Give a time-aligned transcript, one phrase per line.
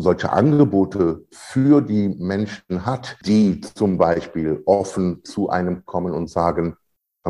[0.00, 6.76] solche Angebote für die Menschen hat, die zum Beispiel offen zu einem kommen und sagen,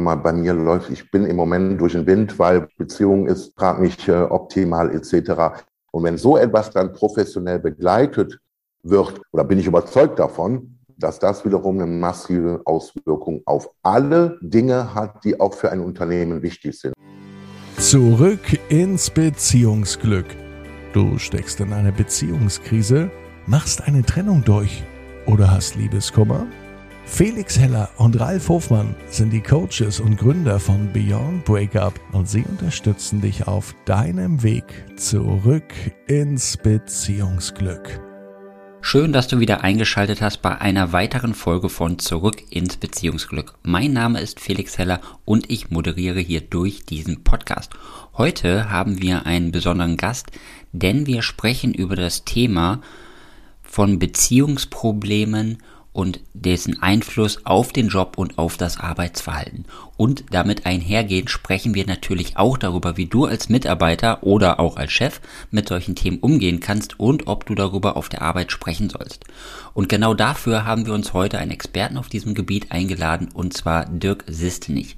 [0.01, 3.83] mal, bei mir läuft, ich bin im Moment durch den Wind, weil Beziehung ist gerade
[3.83, 5.63] nicht äh, optimal etc.
[5.91, 8.39] Und wenn so etwas dann professionell begleitet
[8.83, 14.95] wird, oder bin ich überzeugt davon, dass das wiederum eine massive Auswirkung auf alle Dinge
[14.95, 16.95] hat, die auch für ein Unternehmen wichtig sind.
[17.79, 20.48] Zurück ins Beziehungsglück.
[20.99, 23.09] Du steckst in einer Beziehungskrise,
[23.47, 24.83] machst eine Trennung durch
[25.27, 26.45] oder hast Liebeskummer?
[27.05, 32.43] Felix Heller und Ralf Hofmann sind die Coaches und Gründer von Beyond Breakup und sie
[32.43, 34.65] unterstützen dich auf deinem Weg
[34.97, 35.73] zurück
[36.09, 38.08] ins Beziehungsglück.
[38.81, 43.55] Schön, dass du wieder eingeschaltet hast bei einer weiteren Folge von Zurück ins Beziehungsglück.
[43.63, 47.73] Mein Name ist Felix Heller und ich moderiere hier durch diesen Podcast.
[48.17, 50.29] Heute haben wir einen besonderen Gast,
[50.73, 52.81] denn wir sprechen über das Thema
[53.63, 55.59] von Beziehungsproblemen
[56.35, 59.65] dessen Einfluss auf den Job und auf das Arbeitsverhalten.
[59.97, 64.93] Und damit einhergehend sprechen wir natürlich auch darüber, wie du als Mitarbeiter oder auch als
[64.93, 69.25] Chef mit solchen Themen umgehen kannst und ob du darüber auf der Arbeit sprechen sollst.
[69.75, 73.87] Und genau dafür haben wir uns heute einen Experten auf diesem Gebiet eingeladen, und zwar
[73.87, 74.97] Dirk Sistenich.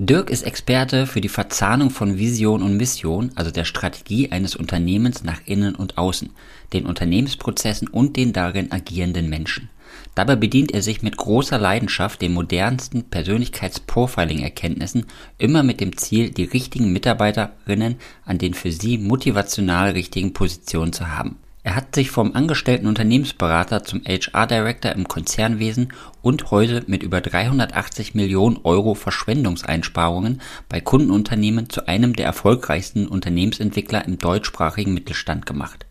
[0.00, 5.24] Dirk ist Experte für die Verzahnung von Vision und Mission, also der Strategie eines Unternehmens
[5.24, 6.30] nach innen und außen,
[6.72, 9.70] den Unternehmensprozessen und den darin agierenden Menschen.
[10.14, 16.44] Dabei bedient er sich mit großer Leidenschaft den modernsten Persönlichkeitsprofiling-Erkenntnissen, immer mit dem Ziel, die
[16.44, 21.38] richtigen Mitarbeiterinnen an den für sie motivational richtigen Positionen zu haben.
[21.64, 25.92] Er hat sich vom angestellten Unternehmensberater zum HR Director im Konzernwesen
[26.22, 34.06] und heute mit über 380 Millionen Euro Verschwendungseinsparungen bei Kundenunternehmen zu einem der erfolgreichsten Unternehmensentwickler
[34.06, 35.86] im deutschsprachigen Mittelstand gemacht.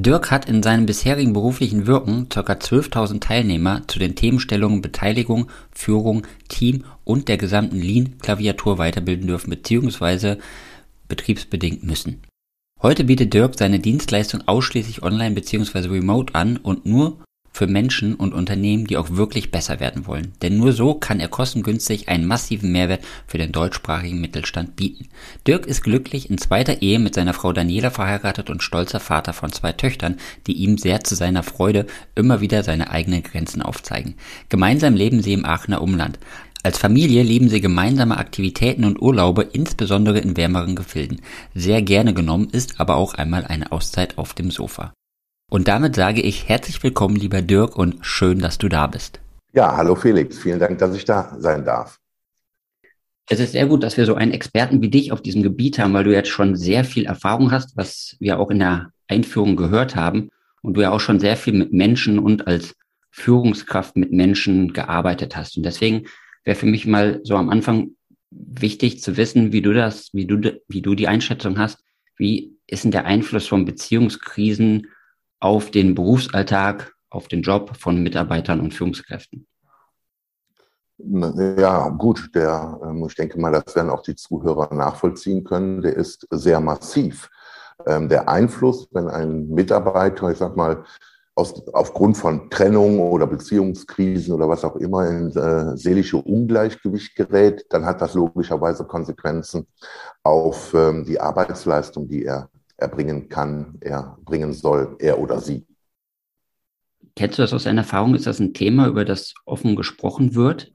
[0.00, 2.40] Dirk hat in seinem bisherigen beruflichen Wirken ca.
[2.40, 10.36] 12.000 Teilnehmer zu den Themenstellungen Beteiligung, Führung, Team und der gesamten Lean-Klaviatur weiterbilden dürfen bzw.
[11.08, 12.22] betriebsbedingt müssen.
[12.80, 15.88] Heute bietet Dirk seine Dienstleistung ausschließlich online bzw.
[15.88, 17.18] remote an und nur
[17.50, 20.32] für Menschen und Unternehmen, die auch wirklich besser werden wollen.
[20.42, 25.08] Denn nur so kann er kostengünstig einen massiven Mehrwert für den deutschsprachigen Mittelstand bieten.
[25.44, 29.50] Dirk ist glücklich in zweiter Ehe mit seiner Frau Daniela verheiratet und stolzer Vater von
[29.50, 34.14] zwei Töchtern, die ihm sehr zu seiner Freude immer wieder seine eigenen Grenzen aufzeigen.
[34.50, 36.20] Gemeinsam leben sie im Aachener Umland.
[36.64, 41.22] Als Familie lieben sie gemeinsame Aktivitäten und Urlaube, insbesondere in wärmeren Gefilden.
[41.54, 44.92] Sehr gerne genommen ist aber auch einmal eine Auszeit auf dem Sofa.
[45.50, 49.20] Und damit sage ich herzlich willkommen, lieber Dirk, und schön, dass du da bist.
[49.52, 52.00] Ja, hallo Felix, vielen Dank, dass ich da sein darf.
[53.30, 55.92] Es ist sehr gut, dass wir so einen Experten wie dich auf diesem Gebiet haben,
[55.92, 59.96] weil du jetzt schon sehr viel Erfahrung hast, was wir auch in der Einführung gehört
[59.96, 60.30] haben
[60.62, 62.74] und du ja auch schon sehr viel mit Menschen und als
[63.10, 65.56] Führungskraft mit Menschen gearbeitet hast.
[65.56, 66.06] Und deswegen
[66.48, 67.90] wäre für mich mal so am Anfang
[68.30, 71.84] wichtig zu wissen, wie du das, wie du, wie du die Einschätzung hast.
[72.16, 74.86] Wie ist denn der Einfluss von Beziehungskrisen
[75.40, 79.46] auf den Berufsalltag, auf den Job von Mitarbeitern und Führungskräften?
[80.96, 85.96] Ja, gut, der, ähm, ich denke mal, das werden auch die Zuhörer nachvollziehen können, der
[85.96, 87.28] ist sehr massiv.
[87.86, 90.82] Ähm, der Einfluss, wenn ein Mitarbeiter, ich sag mal,
[91.38, 97.64] aus, aufgrund von Trennung oder Beziehungskrisen oder was auch immer in äh, seelische Ungleichgewicht gerät,
[97.70, 99.66] dann hat das logischerweise Konsequenzen
[100.24, 105.64] auf ähm, die Arbeitsleistung, die er erbringen kann, er bringen soll, er oder sie.
[107.14, 108.14] Kennst du das aus deiner Erfahrung?
[108.14, 110.72] Ist das ein Thema, über das offen gesprochen wird?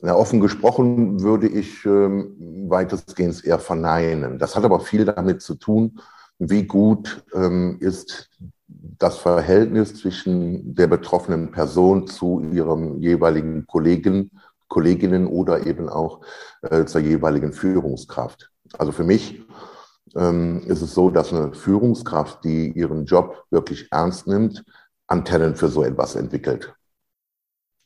[0.00, 4.38] Na, offen gesprochen würde ich ähm, weitestgehend eher verneinen.
[4.38, 5.98] Das hat aber viel damit zu tun,
[6.38, 8.30] wie gut ähm, ist
[8.98, 14.30] das Verhältnis zwischen der betroffenen Person zu ihrem jeweiligen Kollegen,
[14.68, 16.20] Kolleginnen oder eben auch
[16.62, 18.50] äh, zur jeweiligen Führungskraft.
[18.76, 19.40] Also für mich
[20.14, 24.64] ähm, ist es so, dass eine Führungskraft, die ihren Job wirklich ernst nimmt,
[25.06, 26.74] Antennen für so etwas entwickelt.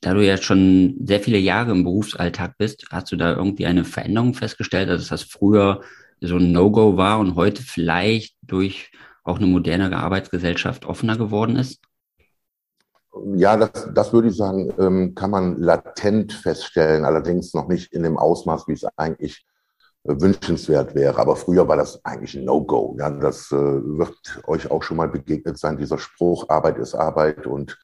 [0.00, 3.85] Da du ja schon sehr viele Jahre im Berufsalltag bist, hast du da irgendwie eine
[3.85, 4.88] Veränderung festgestellt?
[4.88, 5.82] Also, dass das früher
[6.23, 8.91] so ein No-Go war und heute vielleicht durch
[9.25, 11.81] auch eine modernere Arbeitsgesellschaft offener geworden ist?
[13.35, 18.03] Ja, das, das würde ich sagen, ähm, kann man latent feststellen, allerdings noch nicht in
[18.03, 19.45] dem Ausmaß, wie es eigentlich
[20.05, 21.19] äh, wünschenswert wäre.
[21.19, 22.97] Aber früher war das eigentlich ein No-Go.
[22.99, 27.47] Ja, das äh, wird euch auch schon mal begegnet sein, dieser Spruch, Arbeit ist Arbeit
[27.47, 27.79] und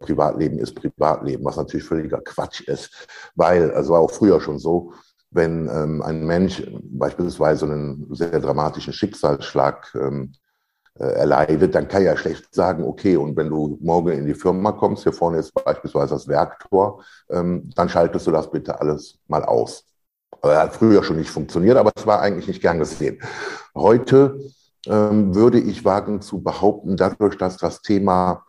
[0.00, 4.92] Privatleben ist Privatleben, was natürlich völliger Quatsch ist, weil, also war auch früher schon so,
[5.34, 10.32] wenn ähm, ein Mensch beispielsweise einen sehr dramatischen Schicksalsschlag ähm,
[10.98, 14.70] äh, erleidet, dann kann ja schlecht sagen, okay, und wenn du morgen in die Firma
[14.70, 19.44] kommst, hier vorne ist beispielsweise das Werktor, ähm, dann schaltest du das bitte alles mal
[19.44, 19.84] aus.
[20.40, 23.20] Das hat früher schon nicht funktioniert, aber es war eigentlich nicht gern gesehen.
[23.74, 24.38] Heute
[24.86, 28.44] ähm, würde ich wagen zu behaupten, dadurch, dass das Thema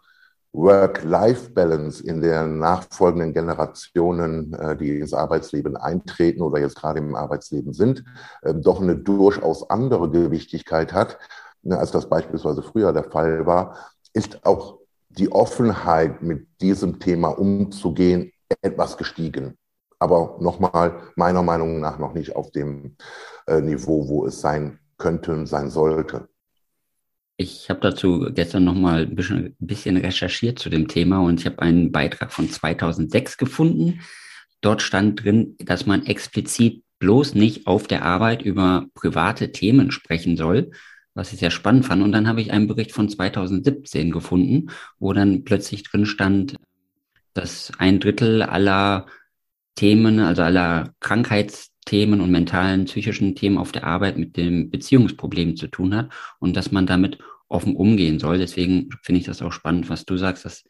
[0.55, 7.73] Work-Life-Balance in den nachfolgenden Generationen, äh, die ins Arbeitsleben eintreten oder jetzt gerade im Arbeitsleben
[7.73, 8.03] sind,
[8.41, 11.17] äh, doch eine durchaus andere Gewichtigkeit hat,
[11.63, 13.77] ne, als das beispielsweise früher der Fall war,
[14.13, 14.79] ist auch
[15.09, 18.31] die Offenheit, mit diesem Thema umzugehen,
[18.61, 19.57] etwas gestiegen.
[19.99, 22.95] Aber nochmal, meiner Meinung nach noch nicht auf dem
[23.47, 26.27] äh, Niveau, wo es sein könnte und sein sollte.
[27.37, 31.45] Ich habe dazu gestern noch mal ein bisschen, bisschen recherchiert zu dem Thema und ich
[31.45, 33.99] habe einen Beitrag von 2006 gefunden.
[34.61, 40.37] Dort stand drin, dass man explizit bloß nicht auf der Arbeit über private Themen sprechen
[40.37, 40.71] soll,
[41.13, 42.01] was ich sehr spannend fand.
[42.03, 46.55] Und dann habe ich einen Bericht von 2017 gefunden, wo dann plötzlich drin stand,
[47.33, 49.07] dass ein Drittel aller
[49.75, 50.93] Themen, also aller
[51.85, 56.09] Krankheitsthemen und mentalen, psychischen Themen auf der Arbeit mit dem Beziehungsproblem zu tun hat
[56.39, 58.37] und dass man damit offen umgehen soll.
[58.37, 60.63] Deswegen finde ich das auch spannend, was du sagst, dass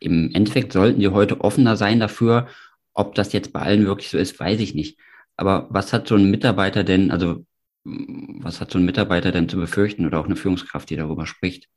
[0.00, 2.48] im Endeffekt sollten wir heute offener sein dafür.
[2.94, 4.98] Ob das jetzt bei allen wirklich so ist, weiß ich nicht.
[5.36, 7.44] Aber was hat so ein Mitarbeiter denn, also
[7.84, 11.68] was hat so ein Mitarbeiter denn zu befürchten oder auch eine Führungskraft, die darüber spricht?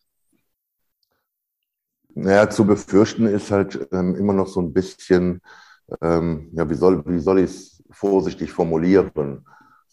[2.14, 5.42] Naja, zu befürchten ist halt ähm, immer noch so ein bisschen
[6.02, 9.12] ähm, ja, wie soll, wie soll ich es vorsichtig formulieren?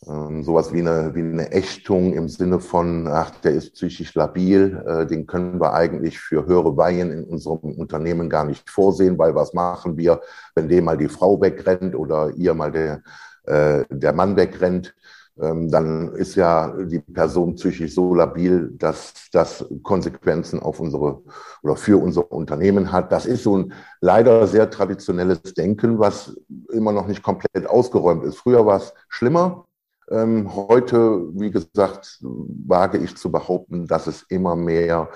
[0.06, 4.80] Ähm, sowas wie eine, wie eine Ächtung im Sinne von, ach, der ist psychisch labil,
[4.86, 9.34] äh, den können wir eigentlich für höhere Weihen in unserem Unternehmen gar nicht vorsehen, weil
[9.34, 10.20] was machen wir,
[10.54, 13.02] wenn dem mal die Frau wegrennt oder ihr mal der,
[13.44, 14.94] äh, der Mann wegrennt?
[15.40, 21.22] Ähm, dann ist ja die Person psychisch so labil, dass das Konsequenzen auf unsere
[21.62, 23.12] oder für unser Unternehmen hat.
[23.12, 26.36] Das ist so ein leider sehr traditionelles Denken, was
[26.72, 28.38] immer noch nicht komplett ausgeräumt ist.
[28.38, 29.64] Früher war es schlimmer.
[30.10, 35.08] Ähm, heute, wie gesagt, wage ich zu behaupten, dass es immer mehr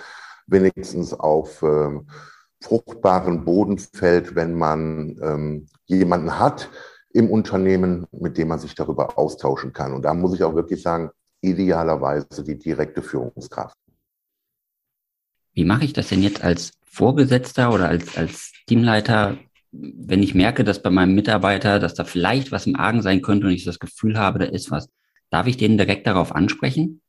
[0.47, 2.07] wenigstens auf ähm,
[2.63, 6.71] fruchtbaren Boden fällt, wenn man jemanden hat,
[7.15, 9.93] im Unternehmen, mit dem man sich darüber austauschen kann.
[9.93, 11.11] Und da muss ich auch wirklich sagen,
[11.41, 13.77] idealerweise die direkte Führungskraft.
[15.55, 19.39] Wie mache ich das denn jetzt als Vorgesetzter oder als, als Teamleiter,
[19.71, 23.47] wenn ich merke, dass bei meinem Mitarbeiter, dass da vielleicht was im Argen sein könnte
[23.47, 24.89] und ich das Gefühl habe, da ist was?
[25.31, 27.01] Darf ich den direkt darauf ansprechen?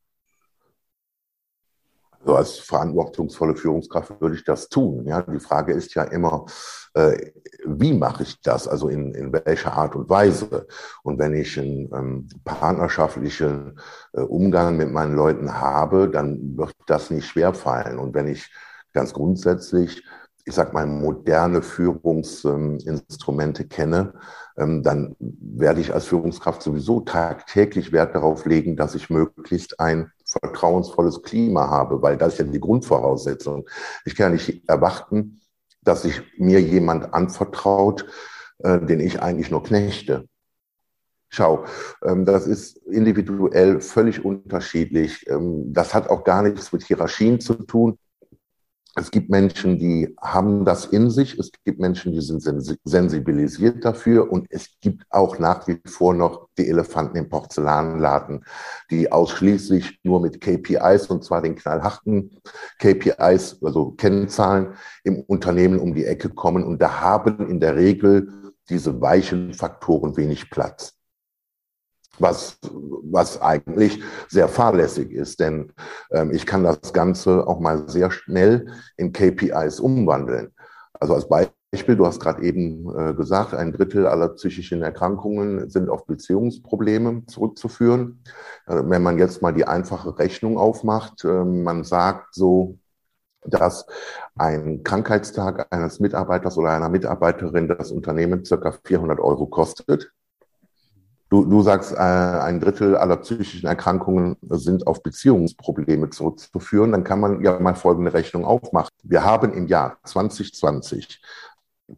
[2.25, 5.05] Also als verantwortungsvolle Führungskraft würde ich das tun.
[5.05, 6.45] Ja, die Frage ist ja immer,
[6.93, 7.31] äh,
[7.65, 8.67] wie mache ich das?
[8.67, 10.67] Also in, in welcher Art und Weise?
[11.03, 13.79] Und wenn ich einen ähm, partnerschaftlichen
[14.13, 17.99] äh, Umgang mit meinen Leuten habe, dann wird das nicht schwerfallen.
[17.99, 18.49] Und wenn ich
[18.93, 20.03] ganz grundsätzlich
[20.45, 24.13] ich sag mal, moderne Führungsinstrumente kenne,
[24.57, 30.11] ähm, dann werde ich als Führungskraft sowieso tagtäglich Wert darauf legen, dass ich möglichst ein
[30.33, 33.67] vertrauensvolles Klima habe, weil das ist ja die Grundvoraussetzung.
[34.05, 35.41] Ich kann ja nicht erwarten,
[35.81, 38.05] dass sich mir jemand anvertraut,
[38.59, 40.27] äh, den ich eigentlich nur knechte.
[41.29, 41.65] Schau,
[42.03, 45.27] ähm, das ist individuell völlig unterschiedlich.
[45.27, 47.97] Ähm, das hat auch gar nichts mit Hierarchien zu tun.
[48.95, 51.39] Es gibt Menschen, die haben das in sich.
[51.39, 52.43] Es gibt Menschen, die sind
[52.83, 54.31] sensibilisiert dafür.
[54.31, 58.45] Und es gibt auch nach wie vor noch die Elefanten im Porzellanladen,
[58.91, 62.39] die ausschließlich nur mit KPIs, und zwar den knallharten
[62.77, 66.63] KPIs, also Kennzahlen im Unternehmen um die Ecke kommen.
[66.63, 70.93] Und da haben in der Regel diese weichen Faktoren wenig Platz
[72.19, 72.59] was,
[73.03, 75.71] was eigentlich sehr fahrlässig ist, denn
[76.11, 78.67] ähm, ich kann das Ganze auch mal sehr schnell
[78.97, 80.53] in KPIs umwandeln.
[80.99, 85.89] Also als Beispiel, du hast gerade eben äh, gesagt, ein Drittel aller psychischen Erkrankungen sind
[85.89, 88.23] auf Beziehungsprobleme zurückzuführen.
[88.67, 92.77] Äh, wenn man jetzt mal die einfache Rechnung aufmacht, äh, man sagt so,
[93.45, 93.85] dass
[94.35, 100.11] ein Krankheitstag eines Mitarbeiters oder einer Mitarbeiterin das Unternehmen circa 400 Euro kostet.
[101.33, 106.91] Du, du sagst, äh, ein Drittel aller psychischen Erkrankungen sind auf Beziehungsprobleme zurückzuführen.
[106.91, 108.91] Dann kann man ja mal folgende Rechnung aufmachen.
[109.01, 111.23] Wir haben im Jahr 2020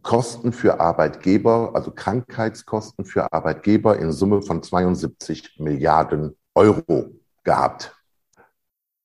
[0.00, 7.10] Kosten für Arbeitgeber, also Krankheitskosten für Arbeitgeber in Summe von 72 Milliarden Euro
[7.44, 7.94] gehabt.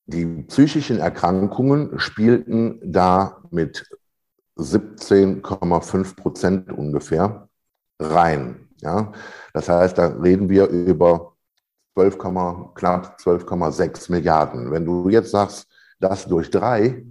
[0.05, 3.85] Die psychischen Erkrankungen spielten da mit
[4.55, 7.49] 17,5 Prozent ungefähr
[7.99, 8.69] rein.
[8.81, 9.11] Ja,
[9.53, 11.33] das heißt, da reden wir über
[11.93, 14.71] 12, knapp 12,6 Milliarden.
[14.71, 15.67] Wenn du jetzt sagst,
[15.99, 17.05] das durch drei,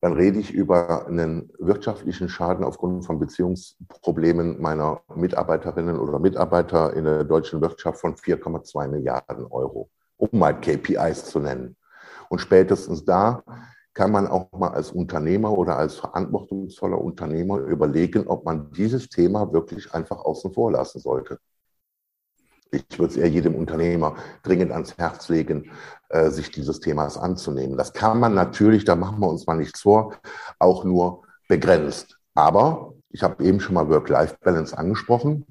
[0.00, 7.04] dann rede ich über einen wirtschaftlichen Schaden aufgrund von Beziehungsproblemen meiner Mitarbeiterinnen oder Mitarbeiter in
[7.04, 11.76] der deutschen Wirtschaft von 4,2 Milliarden Euro, um mal KPIs zu nennen.
[12.28, 13.42] Und spätestens da
[13.96, 19.54] kann man auch mal als Unternehmer oder als verantwortungsvoller Unternehmer überlegen, ob man dieses Thema
[19.54, 21.38] wirklich einfach außen vor lassen sollte.
[22.70, 25.70] Ich würde es eher jedem Unternehmer dringend ans Herz legen,
[26.10, 27.78] äh, sich dieses Themas anzunehmen.
[27.78, 30.14] Das kann man natürlich, da machen wir uns mal nichts vor,
[30.58, 32.18] auch nur begrenzt.
[32.34, 35.46] Aber ich habe eben schon mal Work-Life-Balance angesprochen.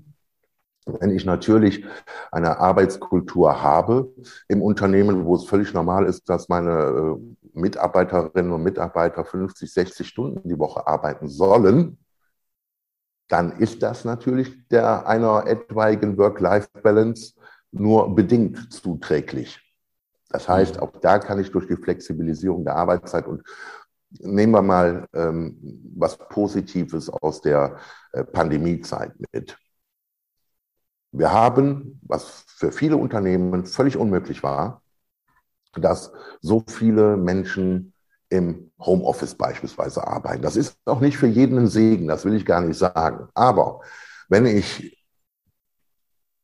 [0.85, 1.83] Wenn ich natürlich
[2.31, 4.13] eine Arbeitskultur habe
[4.47, 10.07] im Unternehmen, wo es völlig normal ist, dass meine äh, Mitarbeiterinnen und Mitarbeiter 50, 60
[10.07, 11.97] Stunden die Woche arbeiten sollen,
[13.27, 17.33] dann ist das natürlich der einer etwaigen Work-Life-Balance
[17.71, 19.59] nur bedingt zuträglich.
[20.29, 23.43] Das heißt, auch da kann ich durch die Flexibilisierung der Arbeitszeit und
[24.19, 25.57] nehmen wir mal ähm,
[25.95, 27.77] was Positives aus der
[28.11, 29.57] äh, Pandemiezeit mit.
[31.11, 34.81] Wir haben, was für viele Unternehmen völlig unmöglich war,
[35.79, 37.93] dass so viele Menschen
[38.29, 40.41] im Homeoffice beispielsweise arbeiten.
[40.41, 43.29] Das ist auch nicht für jeden ein Segen, das will ich gar nicht sagen.
[43.33, 43.81] Aber
[44.29, 45.05] wenn ich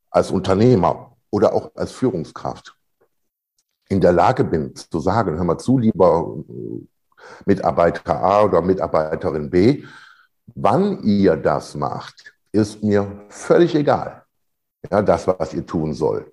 [0.10, 2.76] als Unternehmer oder auch als Führungskraft
[3.90, 6.38] in der Lage bin zu sagen, hör mal zu, lieber
[7.46, 9.84] Mitarbeiter A oder Mitarbeiterin B,
[10.56, 14.22] wann ihr das macht, ist mir völlig egal
[14.90, 16.32] ja, das, was ihr tun sollt,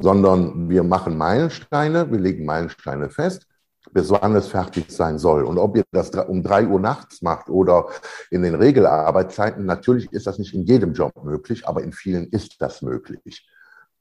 [0.00, 3.46] sondern wir machen Meilensteine, wir legen Meilensteine fest,
[3.92, 5.44] bis wann es fertig sein soll.
[5.44, 7.86] Und ob ihr das um drei Uhr nachts macht oder
[8.30, 12.60] in den Regelarbeitszeiten, natürlich ist das nicht in jedem Job möglich, aber in vielen ist
[12.60, 13.48] das möglich.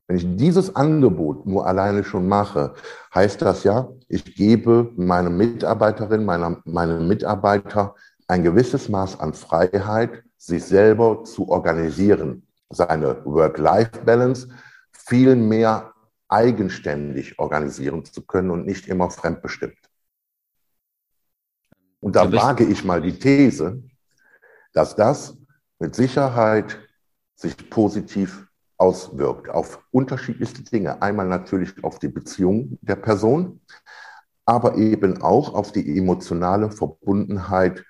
[0.07, 2.73] Wenn ich dieses Angebot nur alleine schon mache,
[3.13, 7.93] heißt das ja, ich gebe meinem Mitarbeiterin, meiner, meinem Mitarbeiter
[8.27, 14.47] ein gewisses Maß an Freiheit, sich selber zu organisieren seine Work-Life-Balance
[15.09, 15.93] viel mehr
[16.27, 19.77] eigenständig organisieren zu können und nicht immer fremdbestimmt.
[21.99, 23.83] Und da wage ich mal die These,
[24.71, 25.35] dass das
[25.79, 26.79] mit Sicherheit
[27.35, 28.47] sich positiv
[28.77, 31.01] auswirkt auf unterschiedlichste Dinge.
[31.01, 33.61] Einmal natürlich auf die Beziehung der Person,
[34.45, 37.83] aber eben auch auf die emotionale Verbundenheit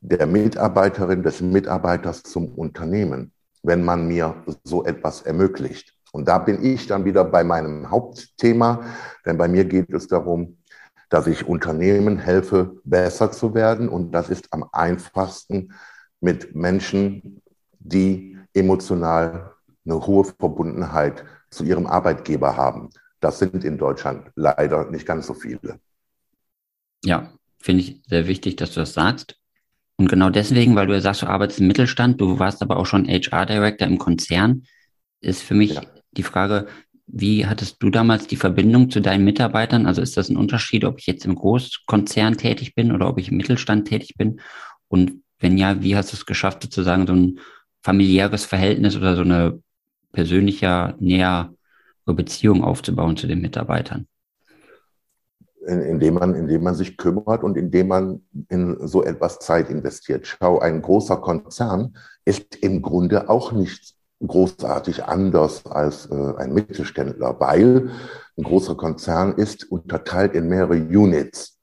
[0.00, 3.34] der Mitarbeiterin, des Mitarbeiters zum Unternehmen
[3.64, 5.93] wenn man mir so etwas ermöglicht.
[6.14, 8.84] Und da bin ich dann wieder bei meinem Hauptthema,
[9.26, 10.58] denn bei mir geht es darum,
[11.08, 13.88] dass ich Unternehmen helfe, besser zu werden.
[13.88, 15.72] Und das ist am einfachsten
[16.20, 17.42] mit Menschen,
[17.80, 19.54] die emotional
[19.84, 22.90] eine hohe Verbundenheit zu ihrem Arbeitgeber haben.
[23.18, 25.80] Das sind in Deutschland leider nicht ganz so viele.
[27.04, 29.36] Ja, finde ich sehr wichtig, dass du das sagst.
[29.96, 32.86] Und genau deswegen, weil du ja sagst, du arbeitest im Mittelstand, du warst aber auch
[32.86, 34.62] schon HR-Director im Konzern,
[35.20, 35.82] ist für mich ja.
[36.16, 36.66] Die Frage,
[37.06, 39.86] wie hattest du damals die Verbindung zu deinen Mitarbeitern?
[39.86, 43.30] Also ist das ein Unterschied, ob ich jetzt im Großkonzern tätig bin oder ob ich
[43.30, 44.40] im Mittelstand tätig bin?
[44.88, 47.38] Und wenn ja, wie hast du es geschafft, sozusagen so ein
[47.82, 49.62] familiäres Verhältnis oder so eine
[50.12, 51.50] persönlicher, nähere
[52.06, 54.06] Beziehung aufzubauen zu den Mitarbeitern?
[55.66, 60.26] indem man, indem man sich kümmert und indem man in so etwas Zeit investiert.
[60.26, 63.94] Schau, ein großer Konzern ist im Grunde auch nicht
[64.26, 67.90] großartig anders als äh, ein Mittelständler, weil
[68.36, 71.58] ein großer Konzern ist unterteilt in mehrere Units.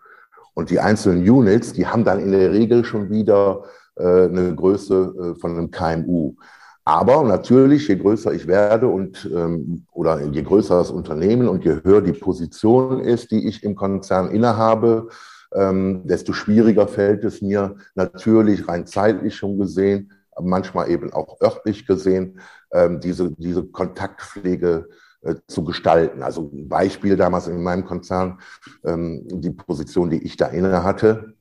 [0.53, 3.63] Und die einzelnen Units, die haben dann in der Regel schon wieder
[3.95, 6.35] äh, eine Größe äh, von einem KMU.
[6.83, 11.79] Aber natürlich, je größer ich werde und ähm, oder je größer das Unternehmen und je
[11.83, 15.09] höher die Position ist, die ich im Konzern innehabe,
[15.53, 21.85] ähm, desto schwieriger fällt es mir natürlich rein zeitlich schon gesehen, manchmal eben auch örtlich
[21.85, 22.39] gesehen,
[22.71, 24.87] ähm, diese, diese Kontaktpflege
[25.21, 26.23] äh, zu gestalten.
[26.23, 28.39] Also ein Beispiel damals in meinem Konzern,
[28.83, 31.35] ähm, die Position, die ich da inne hatte,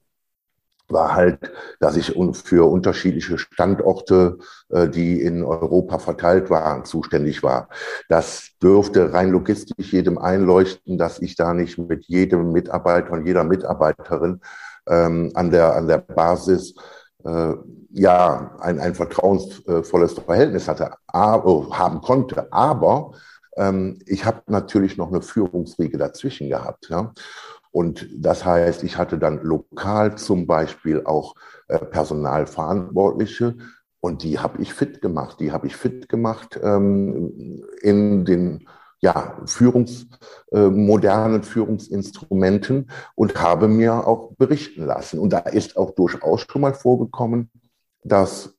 [0.90, 2.14] war halt, dass ich
[2.44, 4.38] für unterschiedliche Standorte,
[4.68, 7.68] äh, die in Europa verteilt waren, zuständig war.
[8.08, 13.44] Das dürfte rein logistisch jedem einleuchten, dass ich da nicht mit jedem Mitarbeiter und jeder
[13.44, 14.40] Mitarbeiterin
[14.88, 16.74] ähm, an, der, an der Basis
[17.24, 17.54] äh,
[17.92, 22.52] ja ein, ein vertrauensvolles Verhältnis hatte, aber, haben konnte.
[22.52, 23.12] Aber
[23.56, 26.88] ähm, ich habe natürlich noch eine Führungsriege dazwischen gehabt.
[26.88, 27.12] Ja?
[27.72, 31.34] Und das heißt, ich hatte dann lokal zum Beispiel auch
[31.68, 33.56] äh, Personalverantwortliche
[34.00, 35.40] und die habe ich fit gemacht.
[35.40, 38.66] Die habe ich fit gemacht ähm, in den
[39.02, 40.06] ja, Führungs,
[40.52, 45.18] äh, modernen Führungsinstrumenten und habe mir auch berichten lassen.
[45.18, 47.50] Und da ist auch durchaus schon mal vorgekommen,
[48.02, 48.54] dass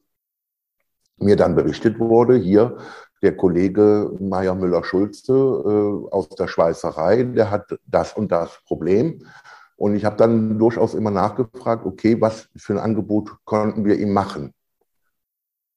[1.17, 2.77] mir dann berichtet wurde, hier
[3.21, 9.25] der Kollege Meier Müller-Schulze äh, aus der Schweißerei, der hat das und das Problem.
[9.75, 14.13] Und ich habe dann durchaus immer nachgefragt, okay, was für ein Angebot konnten wir ihm
[14.13, 14.53] machen?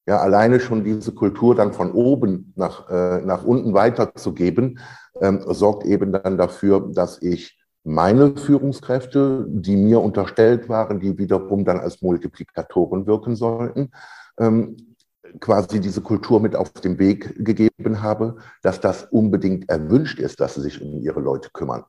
[0.07, 4.79] Ja, alleine schon diese Kultur dann von oben nach, äh, nach unten weiterzugeben,
[5.21, 11.65] ähm, sorgt eben dann dafür, dass ich meine Führungskräfte, die mir unterstellt waren, die wiederum
[11.65, 13.93] dann als Multiplikatoren wirken sollten,
[14.39, 14.97] ähm,
[15.41, 20.55] quasi diese Kultur mit auf den Weg gegeben habe, dass das unbedingt erwünscht ist, dass
[20.55, 21.85] sie sich um ihre Leute kümmern.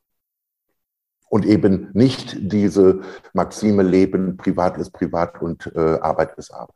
[1.29, 3.01] Und eben nicht diese
[3.33, 6.75] Maxime leben, privat ist privat und äh, Arbeit ist Arbeit.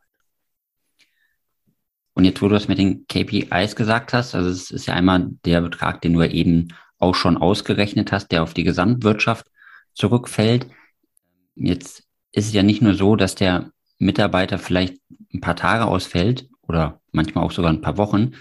[2.14, 5.30] Und jetzt, wo du das mit den KPIs gesagt hast, also es ist ja einmal
[5.44, 6.68] der Betrag, den du eben
[7.00, 9.46] auch schon ausgerechnet hast, der auf die Gesamtwirtschaft
[9.94, 10.68] zurückfällt.
[11.56, 14.96] Jetzt ist es ja nicht nur so, dass der Mitarbeiter vielleicht
[15.34, 18.32] ein paar Tage ausfällt oder manchmal auch sogar ein paar Wochen.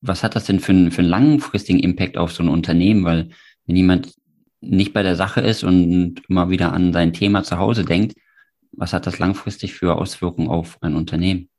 [0.00, 3.04] Was hat das denn für einen, für einen langfristigen Impact auf so ein Unternehmen?
[3.04, 3.30] Weil
[3.66, 4.14] wenn jemand
[4.60, 8.14] nicht bei der Sache ist und immer wieder an sein Thema zu Hause denkt,
[8.72, 11.49] was hat das langfristig für Auswirkungen auf ein Unternehmen?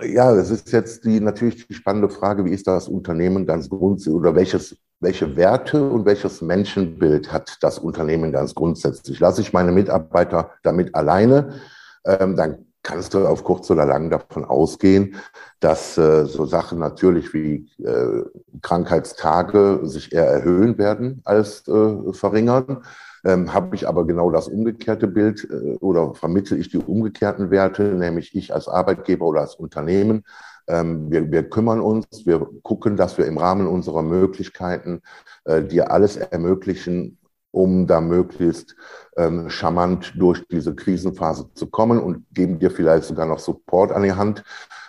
[0.00, 4.14] Ja, das ist jetzt die natürlich die spannende Frage, wie ist das Unternehmen ganz grundsätzlich
[4.14, 9.20] oder welches, welche Werte und welches Menschenbild hat das Unternehmen ganz grundsätzlich?
[9.20, 11.60] Lasse ich meine Mitarbeiter damit alleine,
[12.04, 15.16] ähm, dann kannst du auf kurz oder lang davon ausgehen,
[15.60, 18.24] dass äh, so Sachen natürlich wie äh,
[18.62, 22.82] Krankheitstage sich eher erhöhen werden als äh, verringern.
[23.24, 27.82] Ähm, Habe ich aber genau das umgekehrte Bild äh, oder vermittle ich die umgekehrten Werte,
[27.82, 30.24] nämlich ich als Arbeitgeber oder als Unternehmen.
[30.66, 35.02] Ähm, wir, wir kümmern uns, wir gucken, dass wir im Rahmen unserer Möglichkeiten
[35.44, 37.18] äh, dir alles ermöglichen,
[37.52, 38.74] um da möglichst
[39.16, 44.02] ähm, charmant durch diese Krisenphase zu kommen und geben dir vielleicht sogar noch Support an
[44.02, 44.42] die Hand.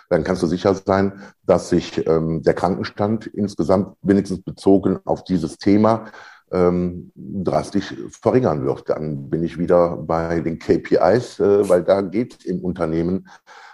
[0.08, 5.58] Dann kannst du sicher sein, dass sich ähm, der Krankenstand insgesamt wenigstens bezogen auf dieses
[5.58, 6.06] Thema
[6.52, 8.88] ähm, drastisch verringern wird.
[8.88, 13.28] Dann bin ich wieder bei den KPIs, äh, weil da geht im Unternehmen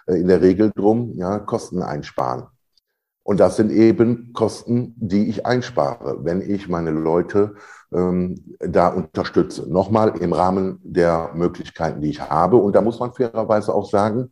[0.07, 2.47] äh, in der Regel drum, ja, Kosten einsparen.
[3.23, 7.55] Und das sind eben Kosten, die ich einspare, wenn ich meine Leute
[7.93, 9.71] ähm, da unterstütze.
[9.71, 12.57] Nochmal im Rahmen der Möglichkeiten, die ich habe.
[12.57, 14.31] Und da muss man fairerweise auch sagen,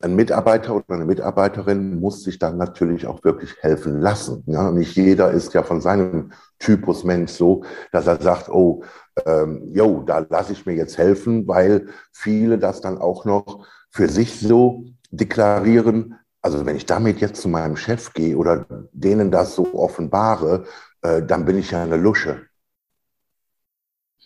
[0.00, 4.44] ein Mitarbeiter oder eine Mitarbeiterin muss sich dann natürlich auch wirklich helfen lassen.
[4.46, 8.84] Ja, nicht jeder ist ja von seinem Typus Mensch so, dass er sagt, oh,
[9.26, 14.08] ähm, jo, da lasse ich mir jetzt helfen, weil viele das dann auch noch für
[14.08, 16.14] sich so deklarieren.
[16.42, 20.64] Also wenn ich damit jetzt zu meinem Chef gehe oder denen das so offenbare,
[21.02, 22.47] äh, dann bin ich ja eine Lusche.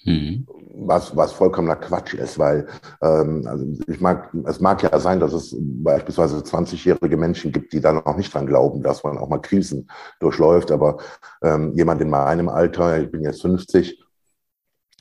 [0.05, 0.47] Mhm.
[0.75, 2.67] Was, was vollkommener Quatsch ist, weil
[3.03, 7.81] ähm, also ich mag, es mag ja sein, dass es beispielsweise 20-jährige Menschen gibt, die
[7.81, 9.89] dann auch nicht dran glauben, dass man auch mal Krisen
[10.19, 10.73] durchläuft.
[10.73, 10.97] Aber
[11.43, 14.03] ähm, jemand in meinem Alter, ich bin jetzt 50,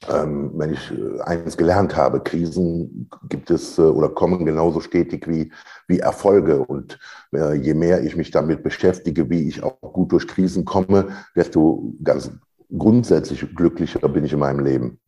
[0.09, 5.27] ähm, wenn ich äh, eins gelernt habe, Krisen gibt es äh, oder kommen genauso stetig
[5.27, 5.51] wie,
[5.87, 6.59] wie Erfolge.
[6.59, 6.97] Und
[7.33, 11.93] äh, je mehr ich mich damit beschäftige, wie ich auch gut durch Krisen komme, desto
[12.03, 12.31] ganz
[12.77, 14.99] grundsätzlich glücklicher bin ich in meinem Leben.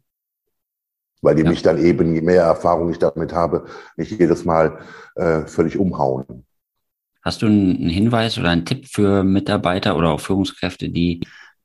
[1.21, 1.49] Weil die ja.
[1.49, 4.79] mich dann eben, je mehr Erfahrung ich damit habe, nicht jedes Mal
[5.15, 6.45] äh, völlig umhauen.
[7.21, 11.21] Hast du einen Hinweis oder einen Tipp für Mitarbeiter oder auch Führungskräfte, die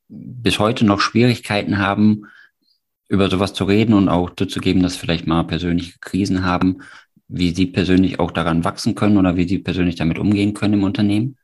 [0.09, 2.27] bis heute noch Schwierigkeiten haben,
[3.09, 6.83] über sowas zu reden und auch zuzugeben, dass vielleicht mal persönliche Krisen haben,
[7.27, 10.85] wie sie persönlich auch daran wachsen können oder wie sie persönlich damit umgehen können im
[10.85, 11.38] Unternehmen?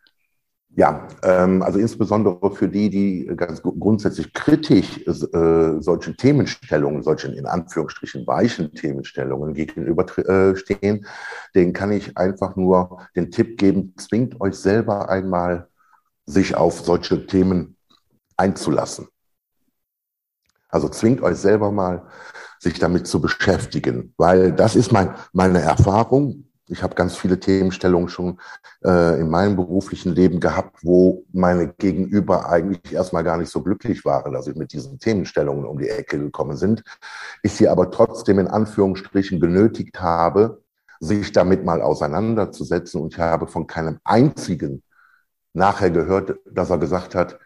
[0.76, 7.46] Ja, ähm, also insbesondere für die, die ganz grundsätzlich kritisch äh, solchen Themenstellungen, solchen in
[7.46, 11.06] Anführungsstrichen weichen Themenstellungen gegenüberstehen, äh,
[11.54, 15.68] denen kann ich einfach nur den Tipp geben, zwingt euch selber einmal,
[16.26, 17.76] sich auf solche Themen
[18.36, 19.06] einzulassen.
[20.68, 22.08] Also zwingt euch selber mal,
[22.58, 28.08] sich damit zu beschäftigen, weil das ist mein, meine Erfahrung ich habe ganz viele Themenstellungen
[28.08, 28.40] schon
[28.84, 34.04] äh, in meinem beruflichen Leben gehabt, wo meine Gegenüber eigentlich erstmal gar nicht so glücklich
[34.04, 36.82] waren, dass ich mit diesen Themenstellungen um die Ecke gekommen sind.
[37.42, 40.62] Ich sie aber trotzdem in Anführungsstrichen genötigt habe,
[41.00, 43.02] sich damit mal auseinanderzusetzen.
[43.02, 44.82] Und ich habe von keinem einzigen
[45.52, 47.38] nachher gehört, dass er gesagt hat,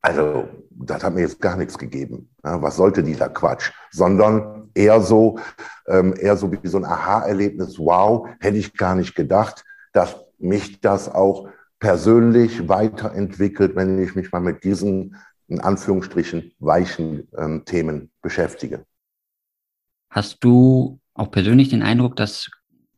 [0.00, 2.28] also das hat mir jetzt gar nichts gegeben.
[2.42, 3.70] Was sollte dieser Quatsch?
[3.92, 5.38] Sondern eher so,
[5.86, 7.78] ähm, eher so wie so ein Aha-Erlebnis.
[7.78, 14.30] Wow, hätte ich gar nicht gedacht, dass mich das auch persönlich weiterentwickelt, wenn ich mich
[14.32, 15.16] mal mit diesen,
[15.48, 18.84] in Anführungsstrichen, weichen ähm, Themen beschäftige.
[20.10, 22.50] Hast du auch persönlich den Eindruck, dass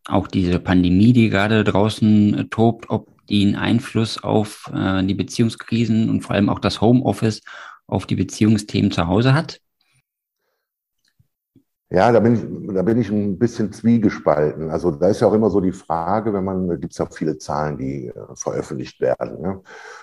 [0.06, 5.14] auch diese Pandemie, die gerade draußen äh, tobt, ob die einen Einfluss auf äh, die
[5.14, 7.40] Beziehungskrisen und vor allem auch das Homeoffice
[7.86, 9.60] auf die Beziehungsthemen zu Hause hat?
[11.94, 14.68] Ja, da bin ich, da bin ich ein bisschen zwiegespalten.
[14.68, 17.06] Also da ist ja auch immer so die Frage, wenn man, da gibt es ja
[17.06, 19.40] viele Zahlen, die äh, veröffentlicht werden.
[19.40, 19.60] Ne?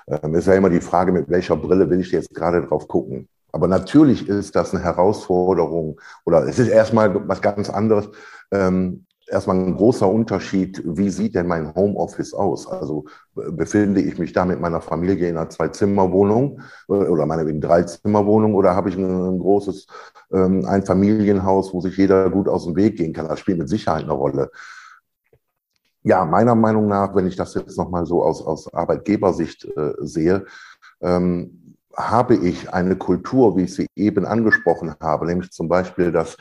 [0.08, 3.28] Ähm, ist ja immer die Frage, mit welcher Brille will ich jetzt gerade drauf gucken.
[3.52, 8.10] Aber natürlich ist das eine Herausforderung oder es ist erstmal was ganz anderes,
[8.52, 12.67] ähm, erstmal ein großer Unterschied, wie sieht denn mein Homeoffice aus?
[12.67, 18.54] Also befinde ich mich da mit meiner Familie in einer Zwei-Zimmer-Wohnung äh, oder meinetwegen Drei-Zimmer-Wohnung
[18.54, 19.88] oder habe ich ein, ein großes
[20.34, 23.28] ähm, Einfamilienhaus, wo sich jeder gut aus dem Weg gehen kann?
[23.28, 24.52] Das spielt mit Sicherheit eine Rolle.
[26.04, 30.46] Ja, meiner Meinung nach, wenn ich das jetzt nochmal so aus, aus Arbeitgebersicht äh, sehe,
[31.00, 36.38] ähm, habe ich eine Kultur, wie ich sie eben angesprochen habe, nämlich zum Beispiel, dass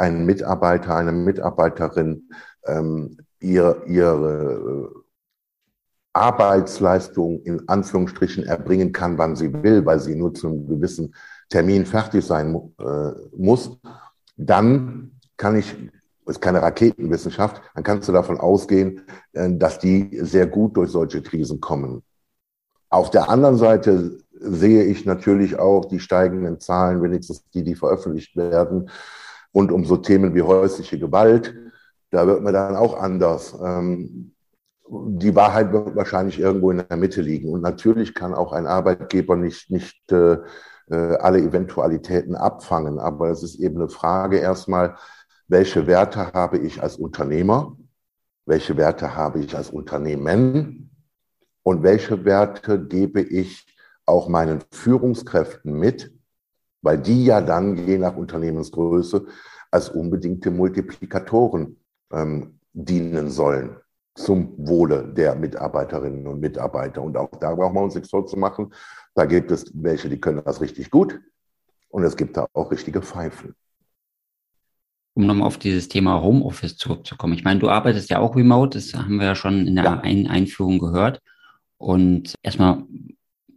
[0.00, 2.30] ein Mitarbeiter, eine Mitarbeiterin
[2.66, 5.00] ähm, ihr, ihre äh,
[6.12, 11.14] Arbeitsleistung in Anführungsstrichen erbringen kann, wann sie will, weil sie nur zu einem gewissen
[11.50, 13.78] Termin fertig sein äh, muss,
[14.36, 15.76] dann kann ich,
[16.26, 21.22] ist keine Raketenwissenschaft, dann kannst du davon ausgehen, äh, dass die sehr gut durch solche
[21.22, 22.02] Krisen kommen.
[22.88, 28.34] Auf der anderen Seite sehe ich natürlich auch die steigenden Zahlen, wenigstens die, die veröffentlicht
[28.36, 28.90] werden,
[29.52, 31.54] und um so Themen wie häusliche Gewalt.
[32.10, 33.56] Da wird man dann auch anders.
[33.62, 34.34] Ähm,
[34.88, 37.50] die Wahrheit wird wahrscheinlich irgendwo in der Mitte liegen.
[37.50, 40.38] Und natürlich kann auch ein Arbeitgeber nicht, nicht äh,
[40.90, 42.98] äh, alle Eventualitäten abfangen.
[42.98, 44.96] Aber es ist eben eine Frage erstmal,
[45.46, 47.76] welche Werte habe ich als Unternehmer?
[48.46, 50.90] Welche Werte habe ich als Unternehmen?
[51.62, 53.66] Und welche Werte gebe ich
[54.06, 56.12] auch meinen Führungskräften mit,
[56.82, 59.26] weil die ja dann je nach Unternehmensgröße
[59.70, 61.76] als unbedingte Multiplikatoren
[62.12, 63.76] ähm, dienen sollen
[64.14, 67.02] zum Wohle der Mitarbeiterinnen und Mitarbeiter.
[67.02, 68.72] Und auch da brauchen wir uns nichts vorzumachen.
[69.14, 71.20] Da gibt es welche, die können das richtig gut
[71.88, 73.54] und es gibt da auch richtige Pfeifen.
[75.14, 77.34] Um nochmal auf dieses Thema Homeoffice zurückzukommen.
[77.34, 80.00] Ich meine, du arbeitest ja auch remote, das haben wir ja schon in der ja.
[80.00, 81.20] Einführung gehört.
[81.78, 82.84] Und erstmal,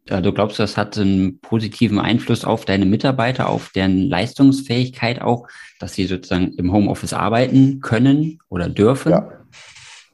[0.06, 5.48] Du glaubst, das hat einen positiven Einfluss auf deine Mitarbeiter, auf deren Leistungsfähigkeit auch,
[5.80, 9.12] dass sie sozusagen im Homeoffice arbeiten können oder dürfen?
[9.14, 9.32] Ja,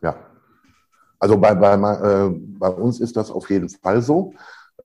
[0.03, 0.15] ja.
[1.17, 4.33] Also bei, bei, äh, bei uns ist das auf jeden Fall so.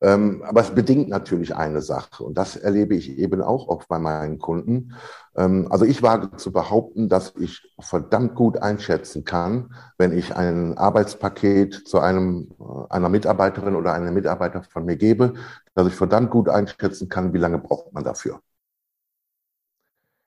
[0.04, 3.98] Ähm, aber es bedingt natürlich eine Sache und das erlebe ich eben auch oft bei
[3.98, 4.92] meinen Kunden.
[5.34, 10.76] Ähm, also ich wage zu behaupten, dass ich verdammt gut einschätzen kann, wenn ich ein
[10.76, 15.34] Arbeitspaket zu einem, äh, einer Mitarbeiterin oder einem Mitarbeiter von mir gebe,
[15.74, 18.40] dass ich verdammt gut einschätzen kann, wie lange braucht man dafür.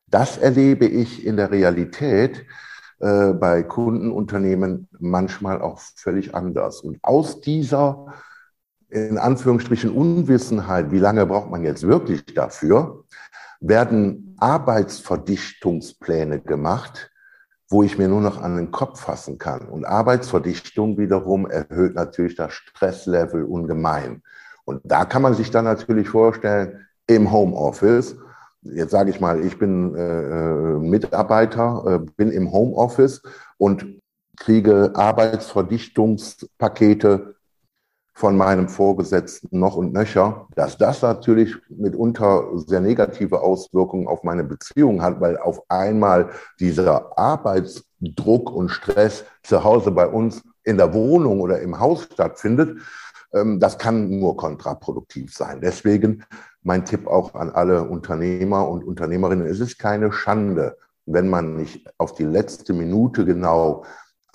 [0.07, 2.47] Das erlebe ich in der Realität
[2.99, 6.81] äh, bei Kundenunternehmen manchmal auch völlig anders.
[6.81, 8.07] Und aus dieser
[8.89, 13.05] in Anführungsstrichen Unwissenheit, wie lange braucht man jetzt wirklich dafür,
[13.59, 17.09] werden Arbeitsverdichtungspläne gemacht,
[17.69, 19.67] wo ich mir nur noch an den Kopf fassen kann.
[19.67, 24.23] Und Arbeitsverdichtung wiederum erhöht natürlich das Stresslevel ungemein.
[24.63, 28.15] Und da kann man sich dann natürlich vorstellen, im Homeoffice,
[28.61, 33.23] jetzt sage ich mal, ich bin äh, Mitarbeiter, äh, bin im Homeoffice
[33.57, 33.85] und
[34.35, 37.36] kriege Arbeitsverdichtungspakete
[38.17, 44.43] von meinem Vorgesetzten noch und nöcher, dass das natürlich mitunter sehr negative Auswirkungen auf meine
[44.43, 50.95] Beziehung hat, weil auf einmal dieser Arbeitsdruck und Stress zu Hause bei uns in der
[50.95, 52.79] Wohnung oder im Haus stattfindet.
[53.33, 55.61] Ähm, das kann nur kontraproduktiv sein.
[55.61, 56.23] Deswegen
[56.63, 60.75] mein Tipp auch an alle Unternehmer und Unternehmerinnen, es ist keine Schande,
[61.05, 63.83] wenn man nicht auf die letzte Minute genau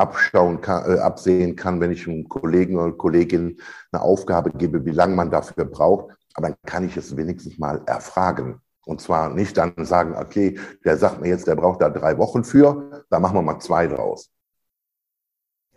[0.03, 3.61] abschauen kann, äh, absehen kann, wenn ich einem Kollegen oder Kollegin
[3.93, 6.17] eine Aufgabe gebe, wie lange man dafür braucht.
[6.35, 8.61] Aber dann kann ich es wenigstens mal erfragen.
[8.85, 12.43] Und zwar nicht dann sagen, okay, der sagt mir jetzt, der braucht da drei Wochen
[12.43, 14.31] für, da machen wir mal zwei draus.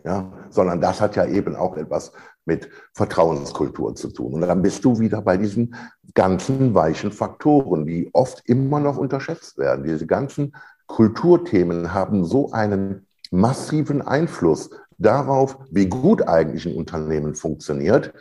[0.04, 2.12] Ja, sondern das hat ja eben auch etwas
[2.44, 4.34] mit Vertrauenskultur zu tun.
[4.34, 5.74] Und dann bist du wieder bei diesen
[6.14, 9.84] ganzen weichen Faktoren, die oft immer noch unterschätzt werden.
[9.84, 10.54] Diese ganzen
[10.86, 13.05] Kulturthemen haben so einen
[13.36, 18.12] massiven Einfluss darauf, wie gut eigentlich ein Unternehmen funktioniert.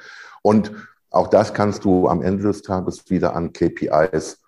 [0.41, 0.71] Und
[1.09, 4.41] auch das kannst du am Ende des Tages wieder an KPIs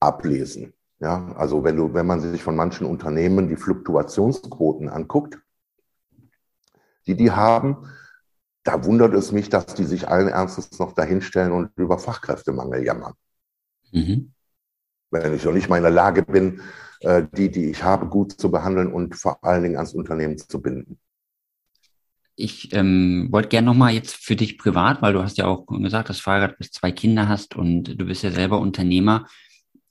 [0.00, 0.72] ablesen.
[1.00, 5.40] Ja, also wenn du, wenn man sich von manchen Unternehmen die Fluktuationsquoten anguckt,
[7.06, 7.88] die die haben,
[8.62, 13.14] da wundert es mich, dass die sich allen Ernstes noch dahinstellen und über Fachkräftemangel jammern.
[13.90, 14.32] Mhm.
[15.12, 16.60] Wenn ich noch nicht mal in der Lage bin,
[17.00, 20.60] äh, die, die ich habe, gut zu behandeln und vor allen Dingen ans Unternehmen zu
[20.60, 20.98] binden.
[22.34, 26.08] Ich ähm, wollte gerne nochmal jetzt für dich privat, weil du hast ja auch gesagt,
[26.08, 29.26] dass du verheiratet bist, zwei Kinder hast und du bist ja selber Unternehmer.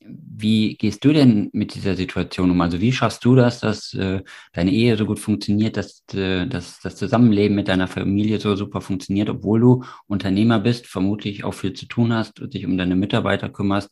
[0.04, 2.62] Wie gehst du denn mit dieser Situation um?
[2.62, 6.80] Also wie schaffst du das, dass äh, deine Ehe so gut funktioniert, dass, äh, dass
[6.80, 11.74] das Zusammenleben mit deiner Familie so super funktioniert, obwohl du Unternehmer bist, vermutlich auch viel
[11.74, 13.92] zu tun hast und dich um deine Mitarbeiter kümmerst?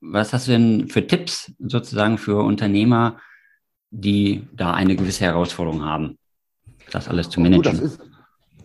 [0.00, 3.18] Was hast du denn für Tipps sozusagen für Unternehmer,
[3.90, 6.16] die da eine gewisse Herausforderung haben,
[6.92, 7.80] das alles zu managen?
[7.80, 8.00] Ist,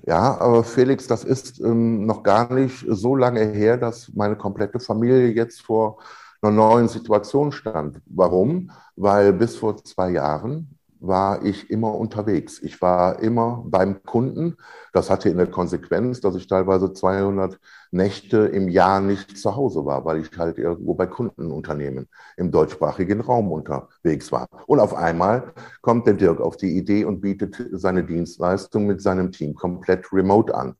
[0.05, 4.79] ja, aber Felix, das ist ähm, noch gar nicht so lange her, dass meine komplette
[4.79, 5.97] Familie jetzt vor
[6.45, 8.01] einer neuen Situation stand.
[8.05, 8.71] Warum?
[8.95, 12.61] Weil bis vor zwei Jahren war ich immer unterwegs.
[12.61, 14.57] Ich war immer beim Kunden.
[14.93, 17.59] Das hatte in der Konsequenz, dass ich teilweise 200
[17.91, 23.21] Nächte im Jahr nicht zu Hause war, weil ich halt irgendwo bei Kundenunternehmen im deutschsprachigen
[23.21, 24.47] Raum unterwegs war.
[24.67, 29.31] Und auf einmal kommt der Dirk auf die Idee und bietet seine Dienstleistung mit seinem
[29.31, 30.75] Team komplett remote an.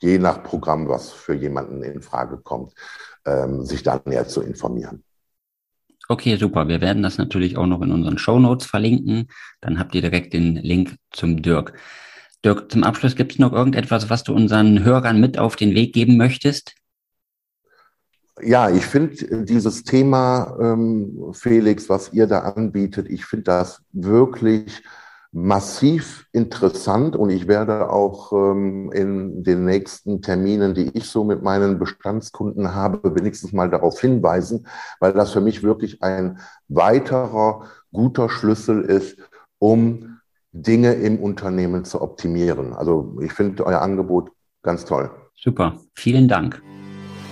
[0.00, 2.74] je nach Programm, was für jemanden in Frage kommt,
[3.24, 5.02] ähm, sich dann näher zu informieren.
[6.08, 6.68] Okay, super.
[6.68, 9.28] Wir werden das natürlich auch noch in unseren Show Notes verlinken.
[9.60, 11.74] Dann habt ihr direkt den Link zum Dirk.
[12.44, 15.92] Dirk, zum Abschluss gibt es noch irgendetwas, was du unseren Hörern mit auf den Weg
[15.92, 16.74] geben möchtest?
[18.40, 24.82] Ja, ich finde dieses Thema, ähm, Felix, was ihr da anbietet, ich finde das wirklich
[25.32, 31.42] massiv interessant und ich werde auch ähm, in den nächsten Terminen, die ich so mit
[31.42, 34.66] meinen Bestandskunden habe, wenigstens mal darauf hinweisen,
[35.00, 36.38] weil das für mich wirklich ein
[36.68, 39.18] weiterer guter Schlüssel ist,
[39.58, 40.18] um
[40.52, 42.72] Dinge im Unternehmen zu optimieren.
[42.72, 44.30] Also ich finde euer Angebot
[44.62, 45.10] ganz toll.
[45.34, 46.62] Super, vielen Dank.